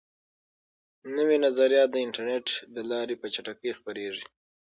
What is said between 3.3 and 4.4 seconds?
چټکۍ خپریږي.